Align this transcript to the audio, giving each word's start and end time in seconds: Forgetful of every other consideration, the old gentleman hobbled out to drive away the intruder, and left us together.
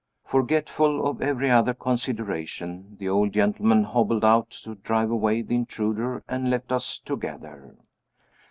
Forgetful 0.25 1.07
of 1.07 1.21
every 1.21 1.51
other 1.51 1.75
consideration, 1.75 2.97
the 2.97 3.07
old 3.07 3.33
gentleman 3.33 3.83
hobbled 3.83 4.25
out 4.25 4.49
to 4.63 4.73
drive 4.73 5.11
away 5.11 5.43
the 5.43 5.53
intruder, 5.53 6.23
and 6.27 6.49
left 6.49 6.71
us 6.71 6.97
together. 6.97 7.75